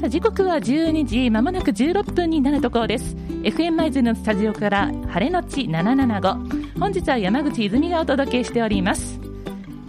[0.00, 3.14] さあ時刻は12時まもなく16分になるところです。
[3.42, 9.20] FM 舞鶴のスタジオから晴れのち775本日は山口泉がお届けしております。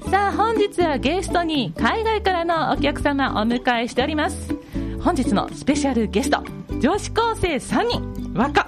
[0.09, 4.54] さあ本日はゲストに海外からのお客様お迎えしております。
[5.00, 6.43] 本日のスペシャルゲスト
[6.82, 8.34] 女子高生3人。
[8.34, 8.68] 和歌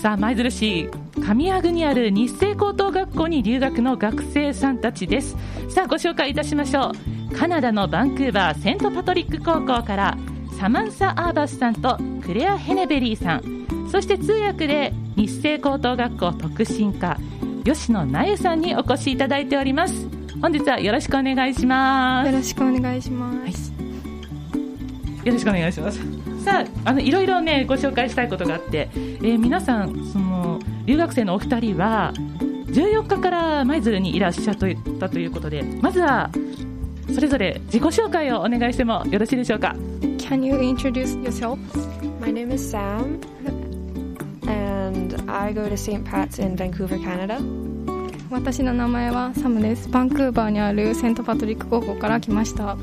[0.00, 0.88] さあ舞鶴市
[1.20, 5.36] 上粟にある日清高等学校に留学の学生さんたちです。
[5.68, 6.92] さあご紹介いたしましょ
[7.30, 7.36] う。
[7.36, 10.16] カナダのバンクーバーセントパトリック高校から
[10.64, 13.66] サマンサ・アーバスさんとクレア・ヘネベリーさん。
[13.90, 17.18] そして通訳で日清高等学校特進科
[17.66, 20.08] 吉野真由さんにお越しいただいております。
[20.40, 22.30] 本日はよろしくお願いします。
[22.30, 25.26] よろしくお願いします、はい。
[25.26, 26.00] よろしくお願いします。
[26.42, 32.14] さあ、あのいろいろねご紹介したいことがあって、えー、皆さんその留学生のお二人は
[32.68, 34.56] 14日から舞鶴にいらっしゃっ
[34.98, 36.30] たということで、まずは
[37.14, 39.76] それぞれ自己紹介をお願いしてもよろしいでしょうか？
[40.34, 41.60] Can you introduce yourself?
[42.18, 43.20] My name is Sam,
[44.48, 46.04] and I go to St.
[46.04, 47.38] Pat's in Vancouver, Canada.
[48.30, 49.88] 私の名前はサムです。
[49.90, 52.76] バンクーバーにあるセントパトリック高校から来ました。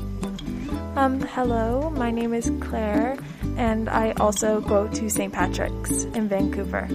[0.94, 3.18] Um, hello, my name is Claire,
[3.58, 5.30] and I also go to St.
[5.30, 6.88] Patrick's in Vancouver.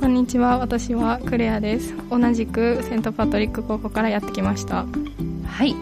[0.00, 1.94] こんにちは、私はクレアです。
[2.08, 4.86] 同じくセントパトリック高校からやってきました。
[5.46, 5.74] はい、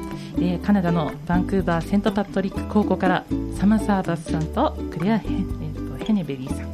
[0.43, 3.25] えー、カナダのバンクーバーセントパトリック高校から
[3.57, 6.73] サマサーバスさんとクレアヘ,、えー、とヘネベリーさん。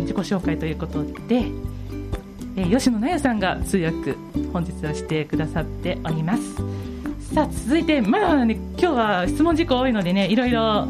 [0.00, 1.46] 自己紹介ということで、
[2.56, 4.14] えー、吉野奈也さんが通訳
[4.52, 6.54] 本日はしてくださっております。
[7.34, 10.86] さあ続いてまだね今日は質問事項多いのでねいろいろ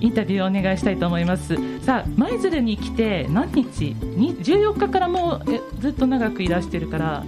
[0.00, 1.54] インタビューをお願いしたいと思います。
[1.84, 7.24] さあ舞鶴に来て何日14日からもうえずっと長くいらしてるから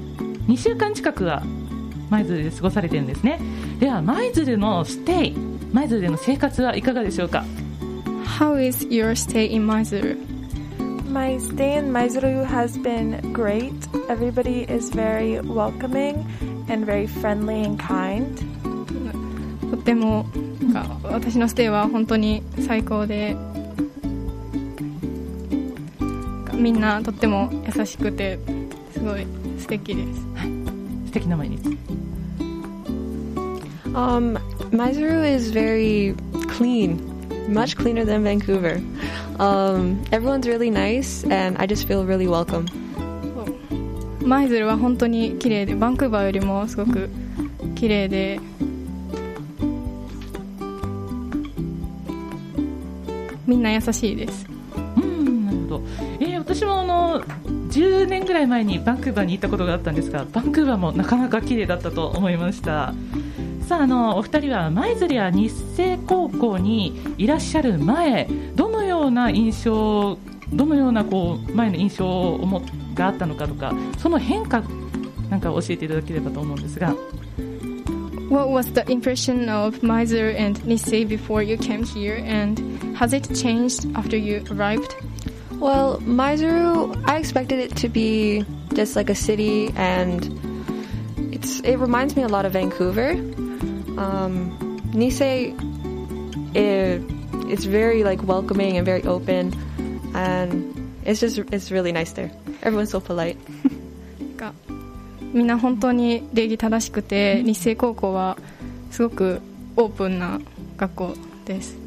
[0.49, 1.45] 2週間近くは
[2.11, 3.39] 舞鶴で過ごされてるんですね。
[3.85, 5.37] では舞鶴のステイ
[5.75, 7.45] 舞鶴での生活はいかがでしょうか
[8.39, 10.17] How is your stay in 舞鶴
[11.11, 13.75] My stay in Maizuru has been great.
[14.09, 16.25] Everybody is very welcoming
[16.71, 18.25] and very friendly and kind.
[19.71, 20.25] とっても
[20.63, 23.37] なんか私のステイは本当に最高で
[26.55, 28.39] みんなとっても優しくて
[28.95, 29.27] すごい
[29.59, 31.84] 素敵です、はい、素敵な毎日
[33.95, 34.39] Um,
[34.73, 36.17] Maizuru is very
[36.49, 36.99] clean,
[37.53, 38.83] much cleaner than Vancouver.
[39.39, 42.67] Um, everyone's really nice, and I just feel really welcome.
[44.25, 47.11] マイズルは本当に綺麗でバンクーバーよりもすごく
[47.75, 48.41] 綺麗で
[53.47, 54.47] みんな優しいです
[54.97, 55.83] うんなるほど、
[56.21, 57.23] えー、私もあの
[57.69, 62.95] 10年ぐらい前にバンクーバーに行ったことがあったんですがバンクーバーもなかなか綺麗だったと思いました
[63.67, 70.19] さああのお二人は舞鶴や日清高校にいらっしゃる前どのような印象
[70.53, 72.63] どのようなこう前の印象を持
[72.95, 74.63] があったのかとかその変化
[75.31, 76.95] なんか教えていただければと思うんですが
[78.29, 82.59] What was the impression of Mysore and Nisei before you came here, and
[82.97, 84.97] has it changed after you arrived?
[85.61, 88.45] Well, Mysore, I expected it to be
[88.75, 90.25] just like a city, and
[91.33, 93.15] it's it reminds me a lot of Vancouver.
[93.98, 95.54] Um, Nisei,
[96.56, 97.02] it,
[97.52, 99.54] it's very like welcoming and very open,
[100.14, 102.32] and it's just it's really nice there.
[102.62, 103.38] Everyone's so polite.
[105.32, 108.36] みんな本当に礼儀正しくて、日清高校は
[108.90, 109.42] すごく
[109.76, 110.40] オープンな
[110.78, 111.14] 学校
[111.46, 111.78] です。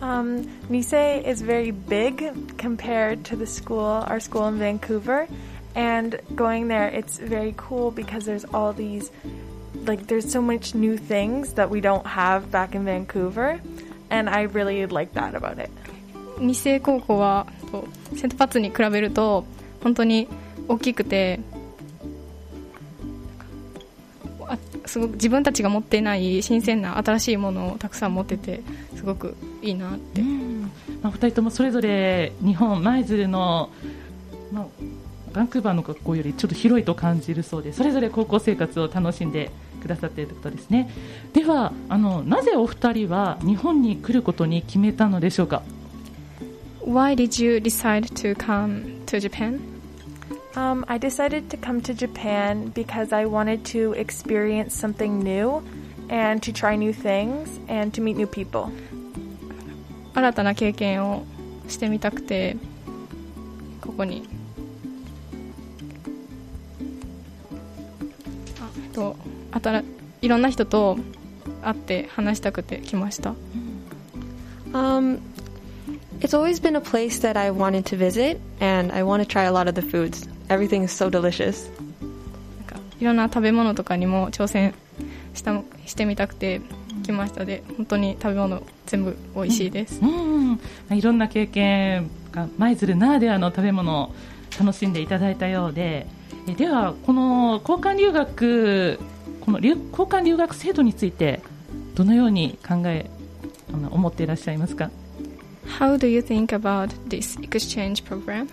[0.00, 5.26] Um, Nisei is very big compared to the school, our school in Vancouver.
[5.74, 9.10] And going there, it's very cool because there's all these,
[9.89, 13.59] like, there's so much new things that we don't have back in Vancouver.
[14.11, 15.69] And I really like that about it.
[16.39, 17.47] 日清高校は
[18.15, 19.43] セントパッツに比べると
[19.83, 20.29] 本当に
[20.69, 21.41] 大きくて
[24.85, 28.61] すごく自分たちが持っていない新鮮な新しいものをたくさん持ってて
[28.95, 30.21] すごくいいなって、
[31.01, 33.69] まあ、2人ともそれぞれ日本舞鶴の、
[34.51, 34.65] まあ、
[35.33, 40.89] バンクーバーの学校よりちょっと広いと感じるそうでそれぞれ高校生活を楽しんでくださっているということですね
[41.33, 45.63] ではあのなぜお二人は日本に来ることに決めたのでしょうか
[46.85, 49.59] Why did you decide to come to Japan?
[50.55, 55.61] Um, I decided to come to Japan because I wanted to experience something new
[56.09, 58.71] and to try new things and to meet new people.
[60.15, 61.23] 新たな経験を
[61.67, 62.57] してみたくて
[63.81, 64.27] ここに
[70.21, 70.97] いろんな人と
[71.61, 73.33] 会って話したくて来ました。
[74.73, 75.19] Um,
[76.19, 79.45] it's always been a place that I wanted to visit, and I want to try
[79.45, 80.29] a lot of the foods.
[80.47, 81.71] Everything is so delicious.
[82.99, 84.73] いろんな食べ物とかにも挑戦
[85.33, 86.61] したしてみたくて
[87.03, 90.57] 来ましたで本当に食べ物全部美味しいです、うん、ま
[90.91, 94.15] あいろんな経験が舞鶴ならではの食べ物を
[94.59, 96.07] 楽しんでいただいたようで
[96.47, 98.99] えではこの交換留学
[99.49, 101.41] この留交換留学制度について
[101.95, 103.09] どのように考え
[103.73, 104.91] あの思っていらっしゃいますか
[105.79, 108.47] How do you think about this exchange program?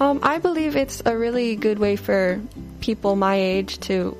[0.00, 2.40] Um, I believe it's a really good way for
[2.80, 4.16] people my age to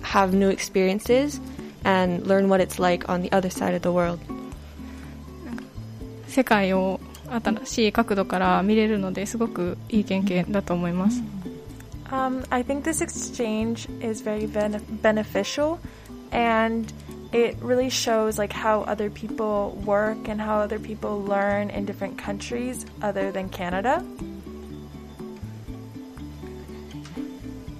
[0.00, 1.38] have new experiences
[1.84, 4.18] and learn what it's like on the other side of the world.
[6.28, 6.98] 世界を
[7.28, 11.22] 新しい角度から見れるのですごくいい経験だと思います、
[12.13, 15.79] Um, I think this exchange is very bene- beneficial,
[16.31, 16.91] and
[17.31, 22.17] it really shows like how other people work and how other people learn in different
[22.17, 24.03] countries other than Canada.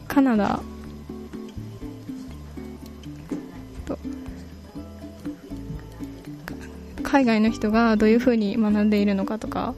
[0.08, 0.60] カナダ
[3.86, 3.98] と
[7.04, 9.76] 海外の人がどういうふうに学んでいるのかとか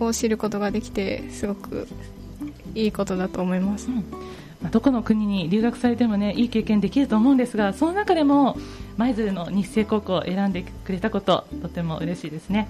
[0.00, 1.86] を知ることができてすごく
[2.75, 4.01] いいことだと思います、ま
[4.65, 8.57] あどこの国に留学されてもねいい経験できると思うんですがその中でも
[8.95, 12.69] 舞鶴の日清高校を選んでくれたこととても嬉しいですね。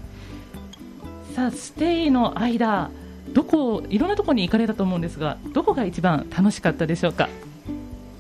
[1.36, 2.90] さあステイの間
[3.32, 7.30] どこいろんなところに行かれたと思うんですがどこが一番楽しかったでしょうか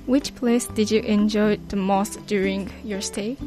[0.07, 3.37] ？Which place did you enjoy the most during your stay?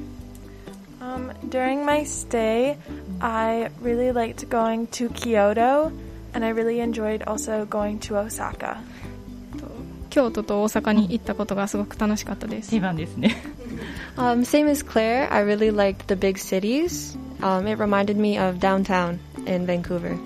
[1.00, 2.76] Um, during my stay,
[3.20, 5.92] I really liked going to Kyoto,
[6.36, 8.76] and I really enjoyed also going to Osaka.
[10.10, 13.36] 京都と大阪に行ったことがすごく楽しかったです定番ですね
[14.16, 17.18] Um, same as Claire, I really liked the big cities.
[17.42, 20.16] Um, it reminded me of downtown in Vancouver.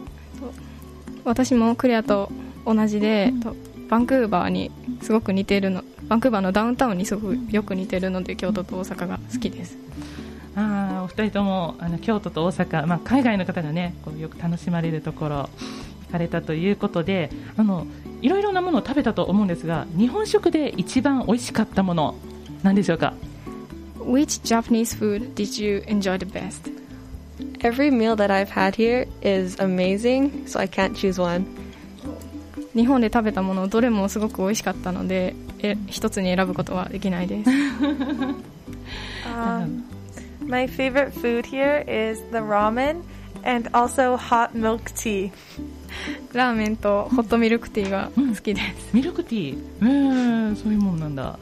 [1.25, 2.31] 私もクレアと
[2.65, 3.57] 同じで、と
[3.89, 4.71] バンクーバーに
[5.03, 9.77] すごく似ているのバンクーバーのダウンタウンにすごくよく似ているので京都と大阪が好きです
[10.55, 15.51] あーお二人ともあの京都と大阪、まあ、海外の方がねこうよく楽しまれるところ
[16.11, 17.87] かれたということで、あの
[18.23, 22.15] いろいろなものを食べたと思うんですが、日本食で一番美味しかったもの、
[22.63, 23.15] なんでしょうか
[23.99, 26.71] ?Which Japanese food did you enjoy the best?
[27.61, 31.47] Every meal that I've had here is amazing, can't choose one.
[32.75, 37.51] 日本で食べたものどれもすごく美味しかったので、えつに選ぶことはできないです。
[46.34, 51.40] ラーメンとホットミルクティーが好きです、ミルクティーえー、そういうもんなんだ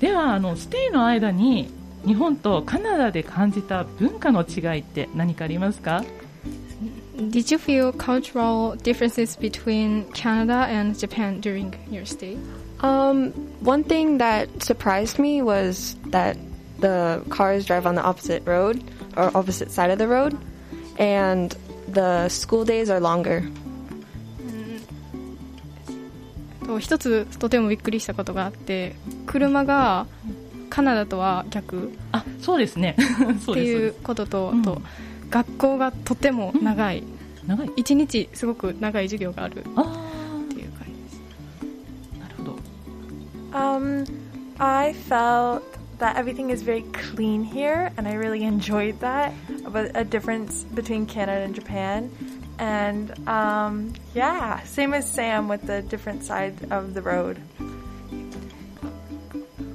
[0.00, 1.70] ではあのステイの間に
[2.04, 6.04] 日本とカナダで感じた文化の違いって何かありますか
[7.30, 12.36] Did you feel cultural differences between Canada and Japan during your stay?
[12.80, 16.36] Um, one thing that surprised me was that
[16.80, 18.82] the cars drive on the opposite road
[19.16, 20.36] or opposite side of the road,
[20.98, 21.54] and
[21.86, 23.48] the school days are longer.
[26.67, 30.05] と一つとてもびっくりしたことがあって車が
[30.69, 34.81] カナダとは逆あそうですねそっていううですそうですことと,、うんと
[35.29, 37.03] 学校がとても長い、
[37.45, 39.83] 長い一日すごく長い授業があるっあ
[40.49, 41.21] ていう感じです
[42.15, 42.55] あなるほど
[43.51, 44.05] Um,
[44.57, 45.61] I felt
[45.99, 49.33] that everything is very clean here, and I really enjoyed that.
[49.71, 52.09] But a difference between Canada and Japan,
[52.57, 57.37] and um, yeah, same as Sam with the different side of the road.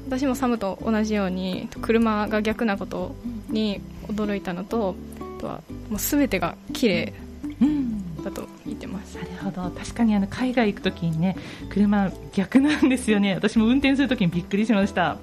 [0.09, 3.15] 私もサムと同じように車が逆なこと
[3.49, 4.95] に驚いたのと
[5.39, 7.13] あとはもう全てが綺麗
[7.61, 8.23] うん。
[8.23, 9.17] だと言ってます。
[9.17, 9.71] なるほど。
[9.71, 11.37] 確かにあの海外行くときにね
[11.71, 13.35] 車逆なんですよね。
[13.35, 15.17] 私も運転するときにびっくりしました。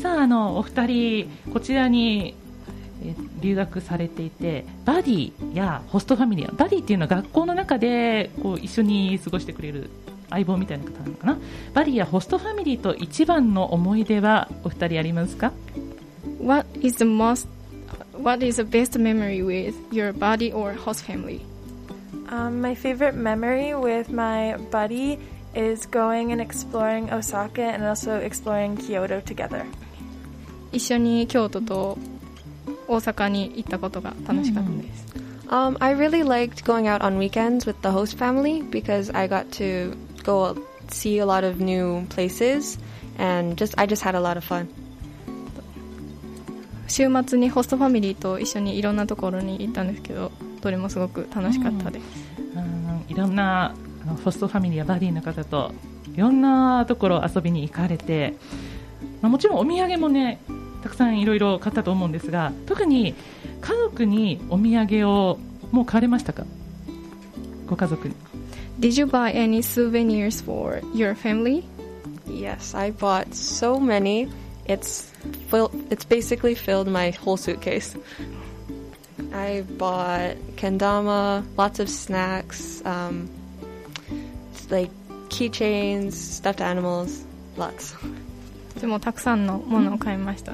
[0.00, 2.45] さああのお二人こちらにえー
[3.40, 9.90] 留学されていてバディやホストファミリーバディっていうのは学校の中でこう一緒に過ごしてくれる
[10.30, 11.38] 相棒みたいな方なのかな
[11.74, 15.52] バディやホストファミリーと一番の思い出はお二人ありますか
[16.40, 17.48] What is the most
[18.18, 21.42] What is the best memory with your buddy or host family?
[22.28, 25.18] Um, my favorite memory with my buddy
[25.54, 29.64] is going and exploring Osaka and also exploring Kyoto together.
[30.72, 31.98] 一緒に京都と
[32.88, 35.06] 大阪に行ったことが楽しかったです、
[35.48, 39.96] Um, I really liked going out on weekends with the host family because I got to
[40.24, 40.56] go
[40.88, 42.80] see a lot of new places
[43.18, 44.66] and just I just had a lot of fun.
[46.88, 52.04] 週末にホストファミリーと一緒にいろんなところに行ったんですけどどれもすごく楽しかったです、
[52.54, 53.04] うん。
[53.08, 55.72] いろんなあのホストファミリーやバディの方と
[56.14, 58.34] いろんなところ遊びに行かれて、
[59.20, 60.40] まあ、もちろんお土産もね
[60.86, 63.16] たくさんいろいろ買ったと思うんですが特に
[63.60, 65.36] 家族にお土産を
[65.72, 66.46] もう買われましたか
[67.66, 68.14] ご家族に
[68.78, 71.64] Did you buy any souvenirs for your family?
[72.28, 74.28] Yes, I bought so many.
[74.66, 75.10] It's
[75.48, 77.98] fill, it's basically filled my whole suitcase.
[79.32, 83.28] I bought kendama, lots of snacks, um,
[84.70, 84.90] like
[85.30, 87.24] keychains, stuffed animals,
[87.56, 87.94] lots.
[88.80, 90.52] でもたくさんのものを買いました、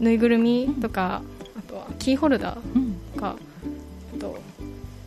[0.00, 1.22] ぬいぐるみとか
[1.58, 3.36] あとはキーホルダうんーとか
[4.16, 4.38] あと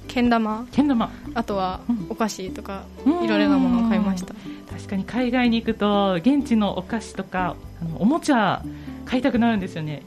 [0.07, 0.65] けん玉。
[0.71, 1.11] けん玉。
[1.35, 2.07] あとはうん。
[2.09, 3.23] お菓子とかうん。
[3.23, 4.33] いろいろなものを買いました。
[4.71, 8.63] 確かに海外に行くと現地のお菓子とかあのおもちゃ
[9.05, 10.03] 買いたくなるんですよね。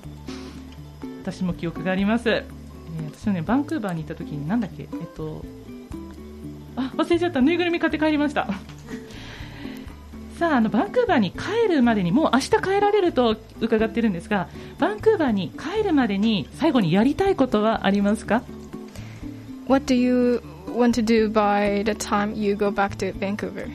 [1.22, 2.44] 私も記憶があります、えー
[3.14, 5.44] 私はねバンクーバーに行った時になんだっけえっと
[6.76, 7.40] あ忘れちゃった。
[7.40, 8.48] ぬいぐるみ買って帰りました
[10.38, 14.48] さああのバンクーバーに帰るまでにもう明日帰られると伺ってるんですが
[14.78, 18.42] バンクーバーに帰るまでに最後にやりたいことはありますか
[19.68, 23.68] What do you want to do by the time you go back to Vancouver?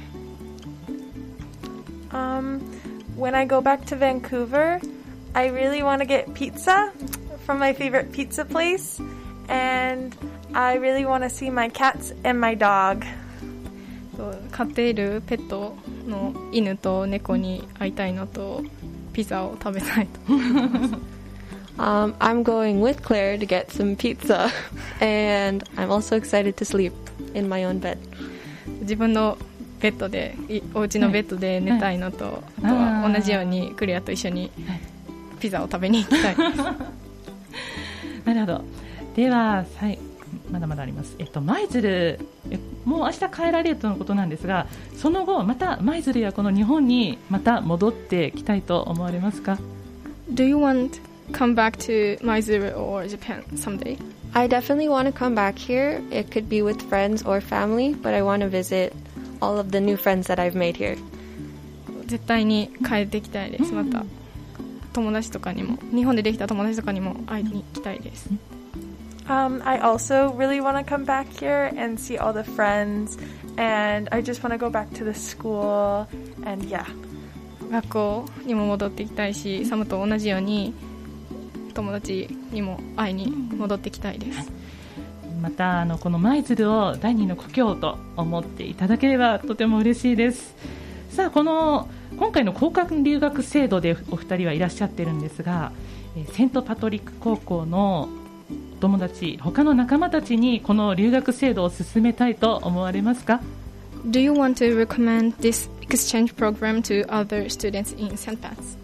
[2.12, 2.60] Um,
[3.16, 4.80] when I go back to Vancouver,
[5.34, 6.92] I really want to get pizza
[7.46, 9.00] from my favorite pizza place,
[9.48, 10.16] and
[10.54, 13.06] I really want to see my cats and my dog.
[14.52, 15.76] 飼っているペット
[16.08, 18.64] の犬と猫に会いたいのと
[19.14, 20.20] ピザを食べたいと
[21.78, 24.52] Um, I'm going with Claire to get some pizza,
[25.00, 26.92] and I'm also excited to sleep
[27.36, 28.00] in my own bed.
[28.82, 29.38] 自分の
[29.80, 34.80] ベッドでいお家のベッドで寝たいのと、あとは同じようにクレアと一緒にはい
[35.40, 36.58] ピザを食べに行きたいです
[38.26, 38.64] なるほど。
[39.16, 40.00] では、はい、
[40.52, 41.16] まだまだあります。
[41.20, 49.58] えっと、舞鶴、えもう明日帰られるとのことなんですが、その後、また舞鶴やこの日本にまた戻ってきたいと思われますか
[50.34, 51.00] Do you want
[51.32, 53.98] come back to Maizuru or Japan someday?
[54.34, 56.02] I definitely want to come back here.
[56.12, 58.94] It could be with friends or family, but I want to visit
[59.42, 60.98] all of the new friends that I've made here.
[62.08, 64.06] 絶対に帰ってきたいですまた
[64.94, 68.30] 友達とかにも日本でできた友達とかにも会いに行きたいです
[69.28, 73.18] Um, I also really want to come back here and see all the friends,
[73.58, 76.08] and I just want to go back to the school,
[76.46, 76.86] and yeah.
[77.70, 80.74] 学校にも戻ってきたいしサムと同じように
[81.74, 84.52] 友達にも会いに戻ってきたいです。
[85.42, 90.56] またあのこの舞鶴を第二の故郷と思っていただければとても嬉しいです。
[91.10, 95.72] さあこの今回の交換留学制度でお二人はいらっしゃってるんですが
[96.16, 98.27] えーセントパトリック高校のお
[98.80, 103.42] 友達他の仲間たちにこの留学制度を進めたいと思われますか
[104.06, 108.40] Do you want to recommend this exchange program to other students in St.
[108.42, 108.78] Pat's?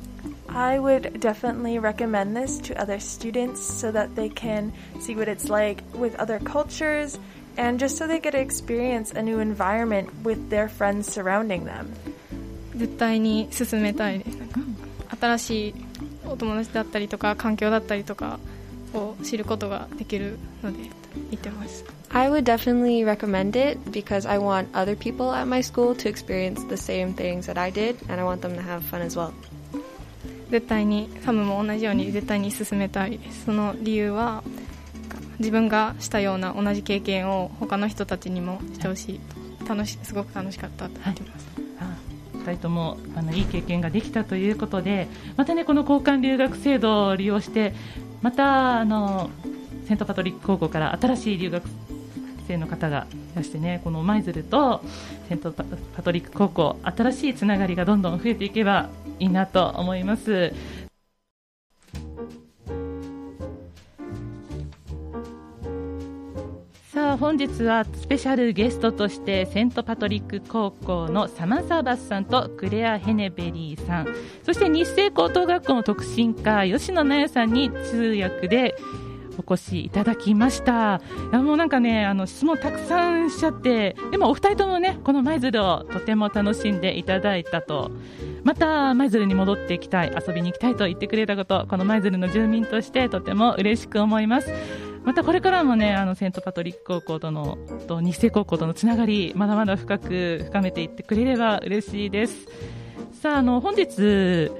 [0.50, 5.50] I would definitely recommend this to other students so that they can see what it's
[5.50, 7.18] like with other cultures
[7.58, 11.88] and just so they get to experience a new environment with their friends surrounding them.
[12.76, 14.60] 絶対に進めたいですなんか
[15.20, 15.76] 新しい
[16.26, 18.40] お友達だったりとか環境だったりとか
[18.94, 20.90] を知ることができるので
[21.30, 21.86] 言ってます。
[22.10, 26.76] I would definitely recommend it because I want other people at my school to experience the
[26.76, 29.32] same things that I did, and I want them to have fun as well.
[30.52, 33.18] 絶対にサムも同じように絶対に進めたい。
[33.18, 34.44] ですその理由は
[35.40, 39.20] 自分がしたような同じ経験を他の人たちにもしてほしい
[39.68, 41.48] 楽しすごく楽しかったと言ってます、
[41.80, 41.98] あ
[42.38, 45.08] 2人ともあのいい経験ができたということで
[45.38, 47.74] またねこの交換留学制度を利用して
[48.24, 49.30] またあの
[49.86, 51.64] セントパトリック高校から新しい留学
[52.48, 54.82] 生の方がいらしてねこの舞鶴と
[55.28, 55.66] セントパ
[55.96, 58.90] パトリック高校新しいつながりがどんどん増えていけば
[59.20, 60.54] いいなと思います。
[67.18, 74.08] 本日はスペシャルゲストとしてセントパトリック高校のサマンサーバスさんとクレア・ヘネベリーさん。
[74.44, 78.76] そして日清高等学校の特進科吉野奈也さんに通訳で
[79.38, 81.02] お越しいただきました。
[81.32, 87.92] いやもうなんかねあの質問たくさんしちゃってでもお二人ともねこの舞鶴をとても楽しんでいただいたと。
[88.44, 94.52] また舞鶴に戻ってきたい遊びに行きたいと言ってくれたことこの舞鶴の住民としてとても嬉しく思います。
[95.04, 97.58] またこれからもねあのセントパトリック高校との
[97.88, 102.48] と日清高校とのつながりまだまだ深く深めていってくれれば嬉しいです
[103.22, 104.52] さああの本日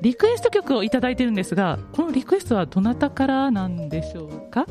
[0.00, 4.66] リクエスト曲をいただいてるんですが、このリクエストはどなたからなんでしょうか？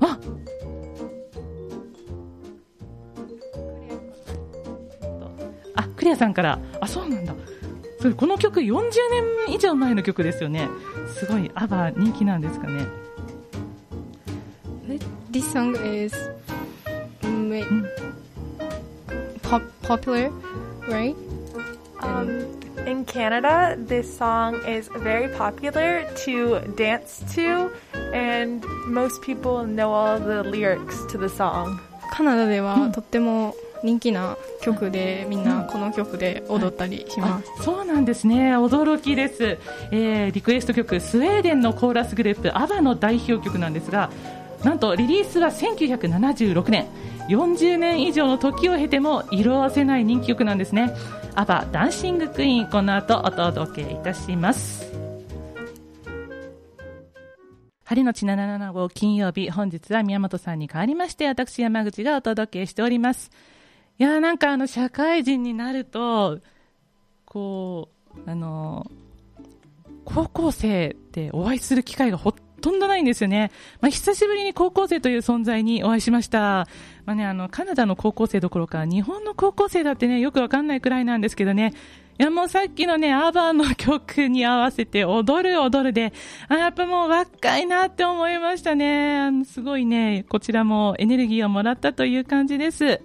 [0.00, 0.18] あ
[5.76, 7.32] あ、クレアさんから、あ、そうなんだ。
[8.00, 8.90] それこの曲40
[9.46, 10.68] 年以上前の曲ですよね。
[11.14, 12.99] すごい、アバ人気なんですかね。
[15.40, 16.12] This song is
[19.40, 20.28] pop- popular,
[20.86, 21.16] right?
[22.02, 27.72] Um, in Canada, this song is very popular to dance to,
[28.12, 31.80] and most people know all the lyrics to the song.
[32.10, 37.50] カナダではとっても人気な曲でみんなこの曲で踊ったりします。
[37.60, 39.56] あそうなんですね驚きです、
[39.90, 44.10] えーリクエスト曲スウェーデンのコーラスグループ ABBA の代表曲なんですが
[44.64, 46.86] なんとリリースは1976年。
[47.28, 50.92] 40年以上の時を経ても色あせない人気曲なんですね。
[51.36, 52.70] ABBA ダンシングクイーン。
[52.70, 54.90] この後お届けいたします。
[57.84, 59.50] 晴のち77号金曜日。
[59.50, 63.30] 本日は宮本さんに代わりまして私山口がお届けしております。
[63.98, 66.40] いやーなんかあの社会人になると
[67.30, 68.90] こう、あの、
[70.04, 73.50] 高校生ってお会いする機会がほとんどないんですよね。
[73.80, 76.68] まあ、久しぶりに高校生という存在にお会いしました。
[77.06, 81.72] まあね、あの、カナダの高校生どころか、日本の高校生だってね、よくわかんないくらいなんですけどね。
[82.18, 86.12] いや、もうさっきのね、アーバーの曲に合わせて踊る踊るで、
[86.48, 89.18] あ、やっぱもう若いなって思いましたね。
[89.20, 93.00] あのすごいね、こちらもエネルギーをもらったという感じです。